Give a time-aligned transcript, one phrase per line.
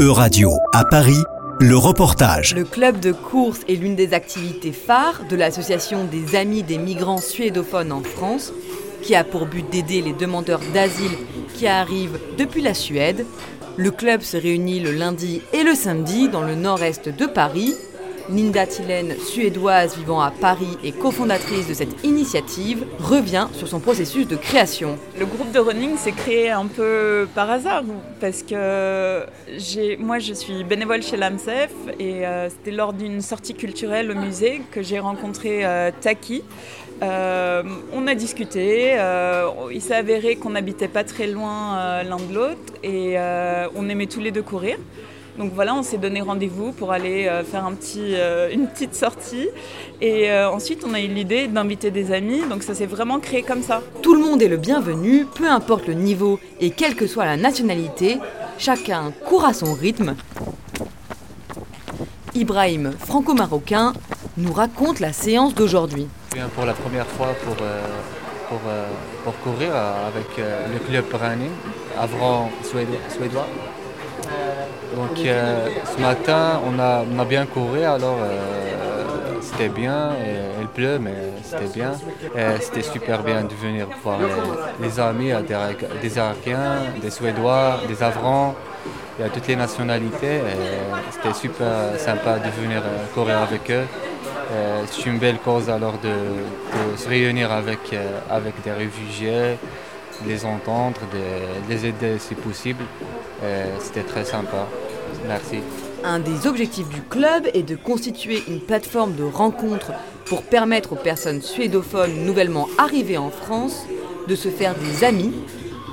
[0.00, 1.22] E-Radio à Paris,
[1.60, 2.54] le reportage.
[2.54, 7.18] Le club de course est l'une des activités phares de l'association des Amis des migrants
[7.18, 8.50] suédophones en France,
[9.02, 11.18] qui a pour but d'aider les demandeurs d'asile
[11.54, 13.26] qui arrivent depuis la Suède.
[13.76, 17.74] Le club se réunit le lundi et le samedi dans le nord-est de Paris
[18.30, 24.28] Linda Tillen, suédoise vivant à Paris et cofondatrice de cette initiative, revient sur son processus
[24.28, 24.98] de création.
[25.18, 27.82] Le groupe de running s'est créé un peu par hasard
[28.20, 29.26] parce que
[29.98, 34.62] moi je suis bénévole chez l'AMSEF et euh, c'était lors d'une sortie culturelle au musée
[34.70, 36.44] que j'ai rencontré euh, Taki.
[37.02, 38.96] Euh, on a discuté,
[39.72, 43.16] il s'est avéré qu'on n'habitait pas très loin l'un de l'autre et
[43.74, 44.76] on aimait tous les deux courir.
[45.38, 48.94] Donc voilà, on s'est donné rendez-vous pour aller euh, faire un petit, euh, une petite
[48.94, 49.48] sortie.
[50.00, 52.42] Et euh, ensuite, on a eu l'idée d'inviter des amis.
[52.48, 53.82] Donc ça s'est vraiment créé comme ça.
[54.02, 57.36] Tout le monde est le bienvenu, peu importe le niveau et quelle que soit la
[57.36, 58.18] nationalité.
[58.58, 60.14] Chacun court à son rythme.
[62.34, 63.92] Ibrahim, franco-marocain,
[64.36, 66.06] nous raconte la séance d'aujourd'hui.
[66.30, 67.56] Je viens pour la première fois pour,
[68.48, 68.60] pour,
[69.24, 71.50] pour courir avec le club running,
[71.98, 73.46] Avran suédois.
[74.96, 80.10] Donc euh, ce matin, on a, bien couru, alors euh, c'était bien.
[80.24, 81.92] Et, il pleut, mais c'était bien.
[82.60, 84.18] C'était super bien de venir voir
[84.80, 85.56] les, amis des,
[86.02, 88.54] des Irakiens, des Suédois, des Avrans.
[89.18, 90.40] Il y a toutes les nationalités.
[91.10, 93.84] C'était super sympa de venir euh, courir avec eux.
[94.90, 97.94] C'est une belle cause alors de, se réunir avec,
[98.64, 99.56] des réfugiés,
[100.26, 102.84] les entendre, de les aider si possible.
[103.80, 104.66] C'était très sympa.
[105.26, 105.60] Merci.
[106.04, 109.92] Un des objectifs du club est de constituer une plateforme de rencontres
[110.24, 113.86] pour permettre aux personnes suédophones nouvellement arrivées en France
[114.26, 115.32] de se faire des amis.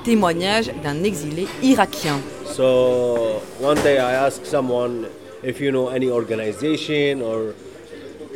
[0.04, 2.18] Témoignage d'un exilé irakien.
[2.46, 5.06] So one day I asked someone
[5.42, 7.54] if you know any organization or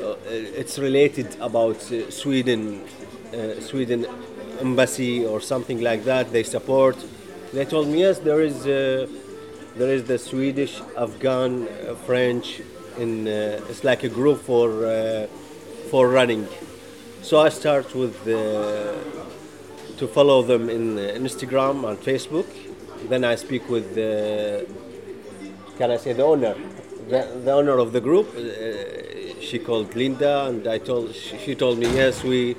[0.00, 0.14] uh,
[0.58, 2.80] it's related about uh, Sweden,
[3.32, 4.06] uh, Sweden
[4.66, 6.24] embassy or something like that.
[6.32, 6.96] They support.
[7.52, 8.66] They told me yes, there is.
[8.66, 9.06] Uh,
[9.74, 12.60] there is the Swedish, Afghan, uh, French.
[12.98, 15.26] In uh, it's like a group for uh,
[15.90, 16.46] for running.
[17.22, 18.16] So I start with
[20.00, 22.48] to follow them in Instagram and Facebook.
[23.08, 24.66] Then I speak with the
[25.78, 26.54] can I say the owner,
[27.08, 28.28] the, the owner of the group.
[29.40, 32.56] She called Linda, and I told she, she told me yes we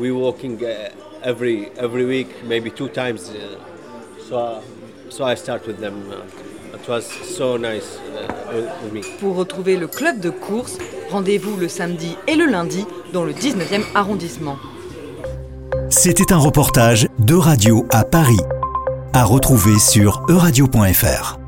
[0.00, 0.58] we walking
[1.22, 3.30] every every week, maybe two times.
[4.28, 4.62] so
[5.10, 5.94] So I start with them.
[6.72, 9.02] It was so nice uh, with me.
[9.18, 10.78] Pour retrouver le club de course,
[11.10, 14.56] rendez-vous le samedi et le lundi dans le 19e arrondissement.
[15.88, 18.40] C'était un reportage de Radio à Paris,
[19.12, 21.39] à retrouver sur euradio.fr.